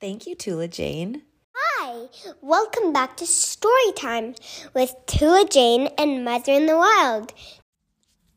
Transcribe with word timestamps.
Thank 0.00 0.26
you, 0.26 0.36
Tula 0.36 0.68
Jane. 0.68 1.22
Hi, 1.52 2.06
welcome 2.40 2.92
back 2.92 3.16
to 3.16 3.26
Story 3.26 3.92
Time 3.96 4.36
with 4.72 4.94
Tula 5.06 5.48
Jane 5.50 5.88
and 5.98 6.24
Mother 6.24 6.52
in 6.52 6.66
the 6.66 6.76
Wild. 6.76 7.34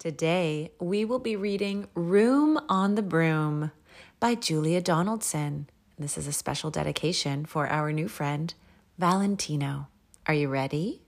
Today, 0.00 0.72
we 0.80 1.04
will 1.04 1.20
be 1.20 1.36
reading 1.36 1.86
Room 1.94 2.58
on 2.68 2.96
the 2.96 3.02
Broom 3.02 3.70
by 4.18 4.34
Julia 4.34 4.80
Donaldson. 4.80 5.70
This 5.96 6.18
is 6.18 6.26
a 6.26 6.32
special 6.32 6.72
dedication 6.72 7.46
for 7.46 7.68
our 7.68 7.92
new 7.92 8.08
friend, 8.08 8.52
Valentino. 8.98 9.86
Are 10.26 10.34
you 10.34 10.48
ready? 10.48 11.02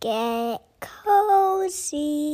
Get 0.00 0.62
cozy. 0.80 2.24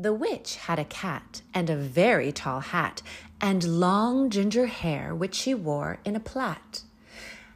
The 0.00 0.14
witch 0.14 0.56
had 0.56 0.78
a 0.78 0.86
cat 0.86 1.42
and 1.52 1.68
a 1.68 1.76
very 1.76 2.32
tall 2.32 2.60
hat 2.60 3.02
and 3.38 3.78
long 3.78 4.30
ginger 4.30 4.64
hair 4.64 5.14
which 5.14 5.34
she 5.34 5.52
wore 5.52 5.98
in 6.06 6.16
a 6.16 6.20
plait. 6.20 6.84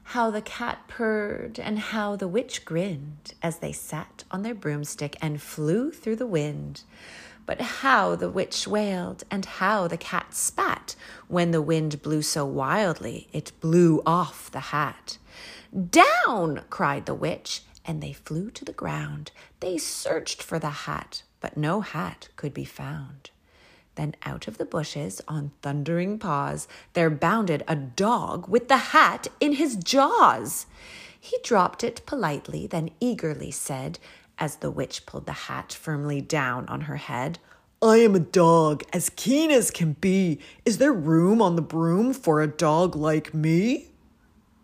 How 0.03 0.31
the 0.31 0.43
cat 0.43 0.87
purred 0.87 1.59
and 1.59 1.79
how 1.79 2.17
the 2.17 2.29
witch 2.29 2.67
grinned 2.67 3.33
as 3.43 3.61
they 3.61 3.73
sat 3.73 4.25
on 4.31 4.43
their 4.43 4.55
broomstick 4.55 5.17
and 5.23 5.41
flew 5.41 5.91
through 5.91 6.17
the 6.17 6.27
wind. 6.27 6.83
But 7.47 7.63
how 7.63 8.15
the 8.15 8.29
witch 8.29 8.69
wailed 8.69 9.25
and 9.31 9.47
how 9.47 9.89
the 9.89 9.97
cat 9.97 10.35
spat 10.35 10.97
when 11.29 11.51
the 11.51 11.63
wind 11.63 12.03
blew 12.03 12.21
so 12.21 12.45
wildly 12.45 13.27
it 13.33 13.53
blew 13.61 14.03
off 14.05 14.51
the 14.51 14.69
hat. 14.69 15.17
Down! 15.73 16.65
cried 16.69 17.07
the 17.07 17.15
witch, 17.15 17.63
and 17.87 18.03
they 18.03 18.13
flew 18.13 18.51
to 18.51 18.67
the 18.67 18.73
ground. 18.73 19.31
They 19.61 19.79
searched 19.79 20.43
for 20.43 20.59
the 20.59 20.85
hat, 20.85 21.23
but 21.45 21.59
no 21.59 21.83
hat 21.83 22.31
could 22.37 22.55
be 22.55 22.65
found. 22.65 23.29
Then 23.97 24.17
out 24.23 24.49
of 24.49 24.57
the 24.57 24.65
bushes, 24.65 25.21
on 25.29 25.53
thundering 25.61 26.19
paws, 26.19 26.67
there 26.95 27.11
bounded 27.11 27.63
a 27.69 27.77
dog 27.77 28.49
with 28.49 28.69
the 28.69 28.79
hat 28.79 29.27
in 29.41 29.53
his 29.53 29.77
jaws. 29.77 30.65
He 31.21 31.37
dropped 31.45 31.85
it 31.85 32.01
politely, 32.07 32.67
then 32.67 32.93
eagerly 32.99 33.51
said, 33.51 33.99
as 34.39 34.57
the 34.57 34.71
witch 34.71 35.05
pulled 35.05 35.27
the 35.27 35.33
hat 35.33 35.71
firmly 35.71 36.23
down 36.23 36.67
on 36.67 36.83
her 36.89 36.97
head, 36.97 37.39
I 37.83 37.99
am 37.99 38.15
a 38.15 38.21
dog, 38.21 38.83
as 38.91 39.11
keen 39.11 39.51
as 39.51 39.71
can 39.71 39.93
be. 40.01 40.41
Is 40.65 40.79
there 40.79 40.95
room 40.95 41.43
on 41.43 41.57
the 41.57 41.61
broom 41.61 42.15
for 42.15 42.41
a 42.41 42.47
dog 42.47 42.97
like 42.97 43.35
me? 43.35 43.91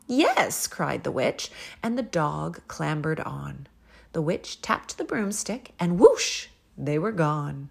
Yes, 0.07 0.67
cried 0.67 1.05
the 1.05 1.13
witch, 1.13 1.51
and 1.83 1.99
the 1.99 2.03
dog 2.03 2.63
clambered 2.69 3.21
on. 3.21 3.67
The 4.13 4.23
witch 4.23 4.63
tapped 4.63 4.97
the 4.97 5.05
broomstick, 5.05 5.73
and 5.79 6.01
whoosh, 6.01 6.47
they 6.87 6.99
were 6.99 7.13
gone. 7.13 7.71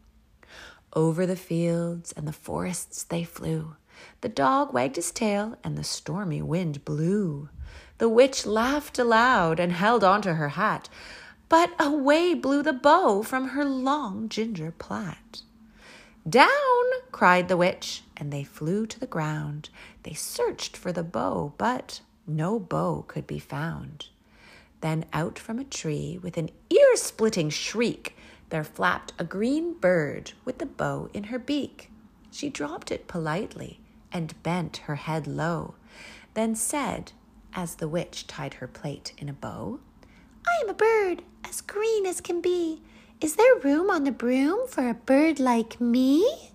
Over 0.94 1.26
the 1.26 1.36
fields 1.36 2.12
and 2.12 2.28
the 2.28 2.34
forests 2.34 3.04
they 3.04 3.24
flew. 3.24 3.76
The 4.22 4.30
dog 4.30 4.74
wagged 4.74 4.96
his 4.96 5.12
tail, 5.12 5.58
and 5.64 5.78
the 5.78 5.84
stormy 5.84 6.42
wind 6.42 6.86
blew. 6.86 7.50
The 7.98 8.10
witch 8.10 8.46
laughed 8.46 8.98
aloud 8.98 9.60
and 9.60 9.74
held 9.74 10.04
on 10.04 10.22
to 10.22 10.36
her 10.36 10.50
hat, 10.50 10.90
but 11.50 11.74
away 11.80 12.34
blew 12.34 12.64
the 12.64 12.74
bow 12.74 13.24
from 13.24 13.50
her 13.50 13.66
long 13.66 14.30
ginger 14.30 14.72
plait. 14.72 15.44
Down! 16.28 16.50
cried 17.12 17.48
the 17.48 17.58
witch, 17.58 18.04
and 18.16 18.32
they 18.32 18.44
flew 18.44 18.86
to 18.86 19.00
the 19.00 19.08
ground. 19.08 19.70
They 20.04 20.14
searched 20.14 20.78
for 20.78 20.92
the 20.92 21.04
bow, 21.04 21.54
but 21.58 22.02
no 22.28 22.60
bow 22.60 23.04
could 23.08 23.28
be 23.28 23.40
found. 23.40 24.08
Then 24.82 25.06
out 25.12 25.38
from 25.38 25.60
a 25.60 25.66
tree, 25.66 26.20
with 26.22 26.38
an 26.38 26.50
ear 26.70 26.96
splitting 26.96 27.50
shriek, 27.50 28.16
there 28.50 28.64
flapped 28.64 29.14
a 29.18 29.24
green 29.24 29.74
bird 29.74 30.34
with 30.46 30.62
a 30.62 30.66
bow 30.66 31.10
in 31.14 31.26
her 31.26 31.40
beak. 31.40 31.92
She 32.32 32.50
dropped 32.50 32.92
it 32.92 33.08
politely 33.08 33.80
and 34.12 34.42
bent 34.44 34.78
her 34.78 34.96
head 34.96 35.28
low, 35.28 35.76
then 36.34 36.56
said, 36.56 37.12
as 37.54 37.76
the 37.76 37.88
witch 37.88 38.28
tied 38.28 38.56
her 38.56 38.68
plait 38.68 39.14
in 39.18 39.30
a 39.30 39.34
bow, 39.34 39.80
I 40.48 40.64
am 40.64 40.70
a 40.70 40.74
bird 40.74 41.24
as 41.44 41.62
green 41.62 42.06
as 42.06 42.22
can 42.22 42.42
be. 42.42 42.82
Is 43.22 43.36
there 43.36 43.56
room 43.56 43.90
on 43.90 44.04
the 44.04 44.12
broom 44.12 44.68
for 44.68 44.88
a 44.88 44.94
bird 44.94 45.40
like 45.40 45.82
me? 45.82 46.52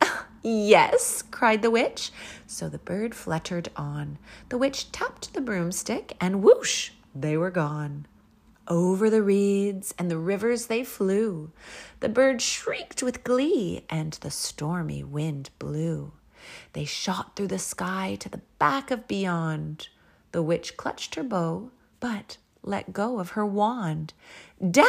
yes, 0.42 1.22
cried 1.22 1.62
the 1.62 1.70
witch. 1.70 2.10
So 2.46 2.68
the 2.68 2.78
bird 2.78 3.14
fluttered 3.14 3.70
on. 3.76 4.18
The 4.48 4.58
witch 4.58 4.92
tapped 4.92 5.32
the 5.32 5.40
broomstick, 5.40 6.16
and 6.20 6.42
whoosh, 6.42 6.90
they 7.14 7.36
were 7.36 7.50
gone. 7.50 8.06
Over 8.68 9.10
the 9.10 9.22
reeds 9.22 9.92
and 9.98 10.10
the 10.10 10.18
rivers 10.18 10.66
they 10.66 10.84
flew. 10.84 11.50
The 12.00 12.08
birds 12.08 12.44
shrieked 12.44 13.02
with 13.02 13.24
glee, 13.24 13.84
and 13.90 14.12
the 14.14 14.30
stormy 14.30 15.02
wind 15.02 15.50
blew. 15.58 16.12
They 16.72 16.84
shot 16.84 17.34
through 17.34 17.48
the 17.48 17.58
sky 17.58 18.16
to 18.20 18.28
the 18.28 18.42
back 18.58 18.90
of 18.90 19.08
beyond. 19.08 19.88
The 20.32 20.42
witch 20.42 20.76
clutched 20.76 21.16
her 21.16 21.22
bow, 21.22 21.70
but 22.00 22.36
let 22.62 22.92
go 22.92 23.18
of 23.18 23.30
her 23.30 23.44
wand. 23.44 24.14
Down! 24.70 24.86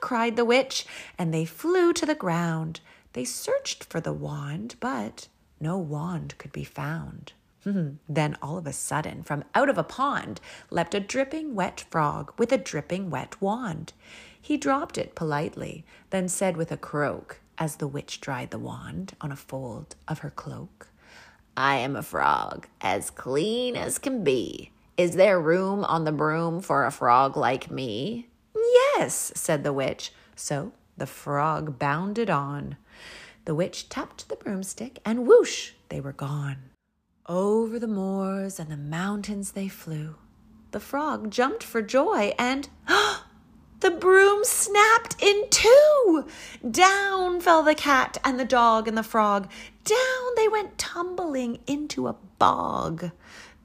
cried 0.00 0.36
the 0.36 0.44
witch, 0.44 0.86
and 1.16 1.32
they 1.32 1.44
flew 1.44 1.92
to 1.92 2.06
the 2.06 2.14
ground. 2.14 2.80
They 3.12 3.24
searched 3.24 3.84
for 3.84 4.00
the 4.00 4.12
wand, 4.12 4.74
but 4.80 5.28
no 5.60 5.78
wand 5.78 6.36
could 6.38 6.52
be 6.52 6.64
found. 6.64 7.32
Mm-hmm. 7.66 7.96
then 8.08 8.36
all 8.40 8.56
of 8.56 8.66
a 8.66 8.72
sudden, 8.72 9.22
from 9.22 9.44
out 9.54 9.68
of 9.68 9.76
a 9.76 9.82
pond, 9.82 10.40
leapt 10.70 10.94
a 10.94 11.00
dripping 11.00 11.54
wet 11.54 11.84
frog 11.90 12.32
with 12.38 12.52
a 12.52 12.58
dripping 12.58 13.10
wet 13.10 13.40
wand. 13.42 13.92
He 14.40 14.56
dropped 14.56 14.96
it 14.96 15.14
politely, 15.14 15.84
then 16.10 16.28
said 16.28 16.56
with 16.56 16.70
a 16.70 16.76
croak, 16.76 17.40
as 17.58 17.76
the 17.76 17.88
witch 17.88 18.20
dried 18.20 18.52
the 18.52 18.58
wand 18.58 19.14
on 19.20 19.32
a 19.32 19.36
fold 19.36 19.96
of 20.06 20.20
her 20.20 20.30
cloak, 20.30 20.88
I 21.56 21.78
am 21.78 21.96
a 21.96 22.02
frog, 22.04 22.68
as 22.80 23.10
clean 23.10 23.74
as 23.74 23.98
can 23.98 24.22
be. 24.22 24.70
Is 24.96 25.16
there 25.16 25.40
room 25.40 25.84
on 25.84 26.04
the 26.04 26.12
broom 26.12 26.60
for 26.60 26.86
a 26.86 26.92
frog 26.92 27.36
like 27.36 27.70
me? 27.70 28.28
Yes, 28.54 29.32
said 29.34 29.64
the 29.64 29.72
witch. 29.72 30.12
So 30.36 30.72
the 30.96 31.06
frog 31.06 31.78
bounded 31.78 32.30
on. 32.30 32.76
The 33.44 33.56
witch 33.56 33.88
tapped 33.88 34.28
the 34.28 34.36
broomstick, 34.36 35.00
and 35.04 35.26
whoosh, 35.26 35.72
they 35.88 36.00
were 36.00 36.12
gone. 36.12 36.58
Over 37.28 37.78
the 37.78 37.86
moors 37.86 38.58
and 38.58 38.70
the 38.70 38.76
mountains 38.78 39.52
they 39.52 39.68
flew. 39.68 40.14
The 40.70 40.80
frog 40.80 41.30
jumped 41.30 41.62
for 41.62 41.82
joy, 41.82 42.32
and 42.38 42.70
the 43.80 43.90
broom 43.90 44.44
snapped 44.44 45.22
in 45.22 45.44
two. 45.50 46.24
Down 46.70 47.42
fell 47.42 47.62
the 47.62 47.74
cat 47.74 48.16
and 48.24 48.40
the 48.40 48.46
dog 48.46 48.88
and 48.88 48.96
the 48.96 49.02
frog. 49.02 49.50
Down 49.84 50.34
they 50.36 50.48
went 50.48 50.78
tumbling 50.78 51.58
into 51.66 52.08
a 52.08 52.16
bog. 52.38 53.10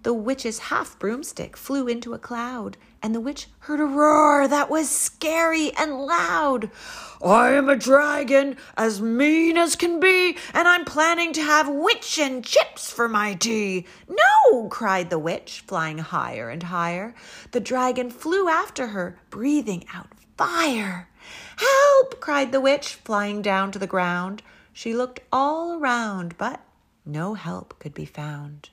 The 0.04 0.14
witch's 0.14 0.60
half 0.60 1.00
broomstick 1.00 1.56
flew 1.56 1.88
into 1.88 2.14
a 2.14 2.20
cloud, 2.20 2.76
and 3.02 3.16
the 3.16 3.22
witch 3.22 3.48
heard 3.60 3.80
a 3.80 3.86
roar 3.86 4.50
that 4.50 4.70
was 4.70 4.90
scary 4.90 5.72
and 5.78 5.98
loud. 5.98 6.70
I 7.24 7.52
am 7.52 7.70
a 7.70 7.78
dragon, 7.78 8.58
as 8.76 9.00
mean 9.00 9.58
as 9.58 9.78
can 9.78 10.02
be, 10.02 10.38
and 10.54 10.68
I'm 10.68 10.84
planning 10.84 11.32
to 11.34 11.42
have 11.42 11.70
witch 11.70 12.20
and 12.20 12.44
chips 12.44 12.92
for 12.92 13.08
my 13.08 13.34
tea. 13.36 13.86
No, 14.10 14.68
cried 14.68 15.10
the 15.10 15.20
witch, 15.20 15.64
flying 15.66 16.00
higher 16.00 16.50
and 16.50 16.64
higher. 16.64 17.16
The 17.52 17.62
dragon 17.62 18.10
flew 18.10 18.50
after 18.50 18.88
her, 18.88 19.18
breathing 19.30 19.86
out 19.94 20.10
fire. 20.38 21.08
Help! 21.56 22.20
cried 22.20 22.52
the 22.52 22.60
witch, 22.60 22.96
flying 22.96 23.42
down 23.42 23.72
to 23.72 23.80
the 23.80 23.88
ground. 23.88 24.44
She 24.74 24.94
looked 24.94 25.22
all 25.32 25.80
around, 25.80 26.38
but 26.38 26.60
no 27.06 27.36
help 27.36 27.80
could 27.80 27.94
be 27.94 28.06
found. 28.06 28.70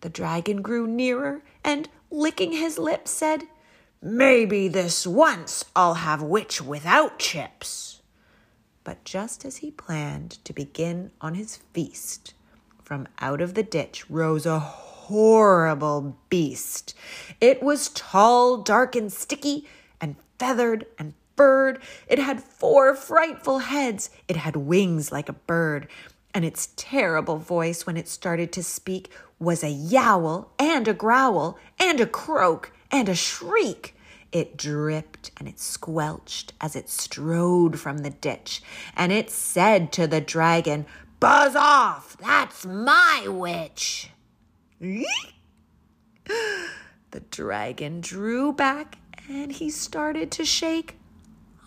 The 0.00 0.08
dragon 0.08 0.62
grew 0.62 0.86
nearer 0.86 1.42
and, 1.64 1.88
licking 2.10 2.52
his 2.52 2.78
lips, 2.78 3.10
said, 3.10 3.44
Maybe 4.00 4.68
this 4.68 5.06
once 5.06 5.64
I'll 5.74 5.94
have 5.94 6.22
witch 6.22 6.62
without 6.62 7.18
chips. 7.18 8.00
But 8.84 9.04
just 9.04 9.44
as 9.44 9.56
he 9.56 9.70
planned 9.70 10.42
to 10.44 10.52
begin 10.52 11.10
on 11.20 11.34
his 11.34 11.56
feast, 11.72 12.34
from 12.82 13.08
out 13.18 13.40
of 13.40 13.54
the 13.54 13.62
ditch 13.62 14.08
rose 14.08 14.46
a 14.46 14.58
horrible 14.60 16.16
beast. 16.30 16.94
It 17.40 17.62
was 17.62 17.88
tall, 17.90 18.58
dark, 18.58 18.94
and 18.94 19.12
sticky, 19.12 19.66
and 20.00 20.16
feathered 20.38 20.86
and 20.98 21.14
furred. 21.36 21.80
It 22.06 22.18
had 22.18 22.42
four 22.42 22.94
frightful 22.94 23.58
heads. 23.60 24.10
It 24.26 24.36
had 24.36 24.56
wings 24.56 25.10
like 25.10 25.28
a 25.28 25.34
bird. 25.34 25.88
And 26.34 26.44
its 26.44 26.68
terrible 26.76 27.38
voice, 27.38 27.86
when 27.86 27.96
it 27.96 28.08
started 28.08 28.52
to 28.52 28.62
speak, 28.62 29.10
was 29.38 29.62
a 29.62 29.70
yowl 29.70 30.52
and 30.58 30.86
a 30.86 30.94
growl 30.94 31.58
and 31.78 32.00
a 32.00 32.06
croak 32.06 32.72
and 32.90 33.08
a 33.08 33.14
shriek. 33.14 33.94
It 34.30 34.56
dripped 34.56 35.30
and 35.38 35.48
it 35.48 35.58
squelched 35.58 36.52
as 36.60 36.76
it 36.76 36.90
strode 36.90 37.80
from 37.80 37.98
the 37.98 38.10
ditch, 38.10 38.62
and 38.94 39.10
it 39.10 39.30
said 39.30 39.90
to 39.92 40.06
the 40.06 40.20
dragon, 40.20 40.84
Buzz 41.18 41.56
off! 41.56 42.16
That's 42.18 42.66
my 42.66 43.24
witch! 43.26 44.10
the 44.80 45.06
dragon 47.30 48.00
drew 48.00 48.52
back 48.52 48.98
and 49.28 49.50
he 49.52 49.70
started 49.70 50.30
to 50.32 50.44
shake. 50.44 50.96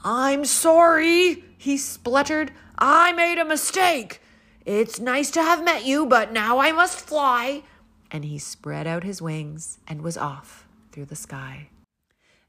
I'm 0.04 0.46
sorry, 0.46 1.44
he 1.58 1.78
spluttered. 1.78 2.52
I 2.78 3.12
made 3.12 3.38
a 3.38 3.46
mistake. 3.46 4.22
It's 4.66 5.00
nice 5.00 5.32
to 5.32 5.42
have 5.42 5.64
met 5.64 5.86
you, 5.86 6.06
but 6.06 6.32
now 6.32 6.60
I 6.60 6.72
must 6.72 7.00
fly. 7.00 7.64
And 8.12 8.26
he 8.26 8.38
spread 8.38 8.86
out 8.86 9.04
his 9.04 9.22
wings 9.22 9.80
and 9.88 10.02
was 10.02 10.18
off 10.18 10.68
through 10.92 11.06
the 11.06 11.16
sky. 11.16 11.70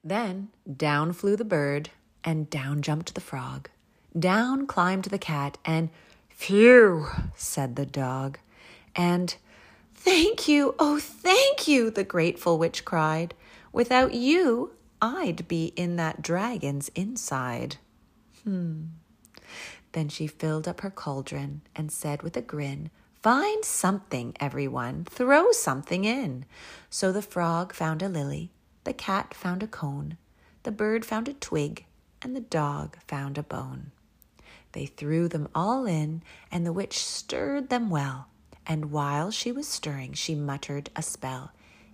Then 0.05 0.49
down 0.77 1.13
flew 1.13 1.37
the 1.37 1.45
bird, 1.45 1.91
and 2.25 2.51
down 2.51 2.83
jumped 2.83 3.15
the 3.15 3.21
frog. 3.21 3.71
Down 4.19 4.67
climbed 4.67 5.05
the 5.05 5.19
cat, 5.19 5.59
and 5.65 5.89
phew, 6.29 7.07
said 7.35 7.77
the 7.77 7.87
dog. 7.87 8.39
And 8.95 9.35
thank 9.95 10.49
you, 10.49 10.75
oh, 10.79 10.99
thank 10.99 11.67
you, 11.67 11.91
the 11.91 12.05
grateful 12.05 12.59
witch 12.59 12.85
cried. 12.85 13.35
Without 13.73 14.13
you, 14.13 14.73
I'd 15.01 15.49
be 15.49 15.73
in 15.77 15.97
that 15.97 16.21
dragon's 16.21 16.91
inside. 16.95 17.77
Hmm. 18.45 18.83
Then 19.93 20.09
she 20.09 20.27
filled 20.27 20.67
up 20.67 20.81
her 20.81 20.91
cauldron 20.91 21.63
and 21.77 21.93
said 21.93 22.23
with 22.23 22.37
a 22.37 22.43
grin, 22.43 22.91
Find 23.23 23.65
something, 23.65 24.35
everyone. 24.41 25.05
Throw 25.05 25.53
something 25.53 26.05
in. 26.05 26.45
So 26.91 27.13
the 27.13 27.23
frog 27.23 27.73
found 27.73 28.03
a 28.03 28.09
lily, 28.09 28.51
the 28.85 28.93
cat 28.93 29.33
found 29.33 29.63
a 29.63 29.69
cone, 29.69 30.17
the 30.65 30.73
bird 30.73 31.05
found 31.05 31.29
a 31.29 31.35
twig, 31.35 31.85
and 32.21 32.35
the 32.35 32.41
dog 32.41 32.97
found 33.07 33.39
a 33.39 33.43
bone. 33.43 33.93
They 34.73 34.87
threw 34.87 35.29
them 35.29 35.49
all 35.55 35.87
in, 35.87 36.23
and 36.51 36.67
the 36.67 36.73
witch 36.73 36.99
stirred 36.99 37.69
them 37.69 37.91
well. 37.91 38.29
And 38.67 38.91
while 38.91 39.31
she 39.31 39.53
was 39.53 39.69
stirring, 39.69 40.15
she 40.15 40.35
muttered 40.35 40.91
a 40.97 41.03
spell 41.03 41.53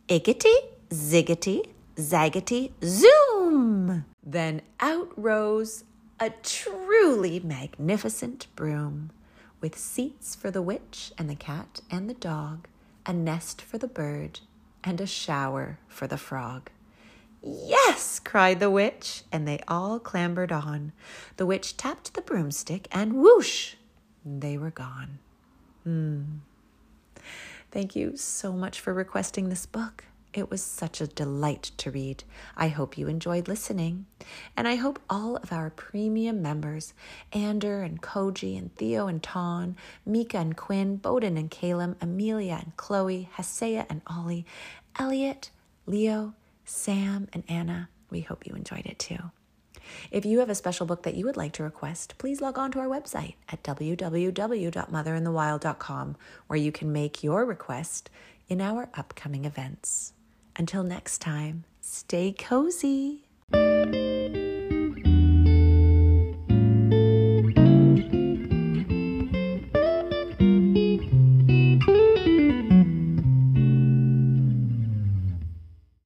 Iggity, 0.09 0.55
ziggity, 0.91 1.67
zaggity, 1.97 2.73
zoom! 2.83 4.05
Then 4.23 4.62
out 4.81 5.11
rose 5.17 5.85
a 6.20 6.31
truly 6.43 7.41
magnificent 7.41 8.49
broom, 8.56 9.11
with 9.61 9.79
seats 9.79 10.35
for 10.35 10.50
the 10.50 10.62
witch 10.62 11.12
and 11.17 11.31
the 11.31 11.35
cat 11.35 11.81
and 11.91 12.09
the 12.09 12.15
dog, 12.15 12.67
a 13.06 13.12
nest 13.12 13.62
for 13.62 13.79
the 13.79 13.87
bird, 13.87 14.41
and 14.82 15.00
a 15.00 15.06
shower 15.06 15.79
for 15.88 16.06
the 16.06 16.17
frog. 16.17 16.70
Yes, 17.43 18.19
cried 18.19 18.59
the 18.59 18.70
witch, 18.70 19.23
and 19.31 19.47
they 19.47 19.61
all 19.69 20.00
clambered 20.00 20.50
on. 20.50 20.93
The 21.37 21.47
witch 21.47 21.76
tapped 21.76 22.15
the 22.15 22.23
broomstick, 22.23 22.88
and 22.91 23.14
whoosh, 23.14 23.75
they 24.25 24.59
were 24.59 24.73
gone. 24.73 25.21
Hmm. 25.85 26.23
Thank 27.71 27.94
you 27.94 28.17
so 28.17 28.53
much 28.53 28.81
for 28.81 28.93
requesting 28.93 29.49
this 29.49 29.67
book. 29.67 30.05
It 30.34 30.50
was 30.50 30.62
such 30.62 31.00
a 31.00 31.06
delight 31.06 31.70
to 31.78 31.90
read. 31.90 32.25
I 32.56 32.69
hope 32.69 32.98
you 32.98 33.08
enjoyed 33.08 33.48
listening. 33.48 34.04
And 34.56 34.69
I 34.69 34.76
hope 34.76 35.00
all 35.08 35.36
of 35.36 35.52
our 35.52 35.70
premium 35.70 36.42
members, 36.42 36.92
Ander 37.32 37.82
and 37.82 38.02
Koji 38.02 38.58
and 38.58 38.75
Theo 38.76 39.06
and 39.06 39.22
Ton, 39.22 39.76
Mika 40.04 40.36
and 40.38 40.56
Quinn, 40.56 40.96
Bowden 40.96 41.38
and 41.38 41.50
Caleb, 41.50 41.96
Amelia 42.00 42.60
and 42.62 42.76
Chloe, 42.76 43.28
Hesea 43.36 43.86
and 43.88 44.02
Ollie, 44.06 44.44
Elliot, 44.98 45.50
Leo, 45.86 46.34
Sam, 46.64 47.28
and 47.32 47.44
Anna, 47.48 47.88
we 48.10 48.20
hope 48.20 48.46
you 48.46 48.54
enjoyed 48.54 48.84
it 48.84 48.98
too. 48.98 49.30
If 50.10 50.26
you 50.26 50.40
have 50.40 50.50
a 50.50 50.54
special 50.54 50.84
book 50.84 51.04
that 51.04 51.14
you 51.14 51.25
would 51.25 51.38
like 51.38 51.54
to 51.54 51.62
request, 51.62 52.16
please 52.19 52.42
log 52.42 52.58
on 52.58 52.70
to 52.72 52.80
our 52.80 52.88
website 52.88 53.36
at 53.48 53.62
www.motherinthewild.com 53.62 56.16
where 56.46 56.58
you 56.58 56.72
can 56.72 56.92
make 56.92 57.25
your 57.25 57.46
request 57.46 58.10
in 58.48 58.60
our 58.60 58.90
upcoming 58.94 59.46
events. 59.46 60.12
Until 60.58 60.82
next 60.82 61.20
time, 61.20 61.62
stay 61.81 62.32
cozy. 62.32 63.27